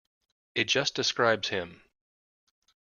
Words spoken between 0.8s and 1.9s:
describes him.